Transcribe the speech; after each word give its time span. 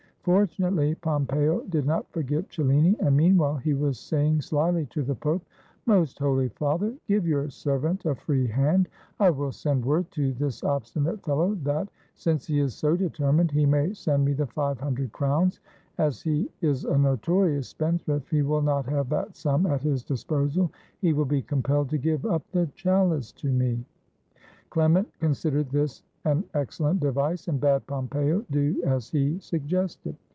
Fortunately 0.23 0.93
Pompeo 0.93 1.61
did 1.61 1.87
not 1.87 2.07
forget 2.11 2.47
Cellini, 2.47 2.95
and 2.99 3.17
meanwhile 3.17 3.55
he 3.55 3.73
was 3.73 3.97
saying 3.97 4.41
slyly 4.41 4.85
to 4.91 5.01
the 5.01 5.15
Pope,— 5.15 5.41
"Most 5.87 6.19
Holy 6.19 6.47
Father, 6.49 6.93
give 7.07 7.25
your 7.25 7.49
servant 7.49 8.05
a 8.05 8.13
free 8.13 8.45
hand; 8.45 8.87
I 9.19 9.29
67 9.29 9.29
ITALY 9.33 9.37
will 9.39 9.51
send 9.51 9.83
word 9.83 10.11
to 10.11 10.33
this 10.33 10.63
obstinate 10.63 11.23
fellow, 11.23 11.55
that, 11.63 11.89
since 12.13 12.45
he 12.45 12.59
is 12.59 12.75
so 12.75 12.95
determined, 12.95 13.49
he 13.49 13.65
may 13.65 13.93
send 13.93 14.23
me 14.23 14.33
the 14.33 14.45
five 14.45 14.79
hundred 14.79 15.11
crowns; 15.11 15.59
as 15.97 16.21
he 16.21 16.47
is 16.61 16.85
a 16.85 16.95
notorious 16.95 17.69
spendthrift 17.69 18.29
he 18.29 18.43
will 18.43 18.61
not 18.61 18.85
have 18.85 19.09
that 19.09 19.35
sum 19.35 19.65
at 19.65 19.81
his 19.81 20.03
disposal, 20.03 20.71
he 20.99 21.13
will 21.13 21.25
be 21.25 21.41
compelled 21.41 21.89
to 21.89 21.97
give 21.97 22.27
up 22.27 22.43
the 22.51 22.67
chal 22.75 23.11
ice 23.13 23.31
to 23.31 23.51
me." 23.51 23.83
Clement 24.69 25.07
considered 25.17 25.71
this 25.71 26.03
an 26.23 26.43
excellent 26.53 26.99
device 26.99 27.47
and 27.47 27.59
bade 27.59 27.85
Pompeo 27.87 28.45
do 28.51 28.79
as 28.85 29.09
he 29.09 29.39
suggested. 29.39 30.15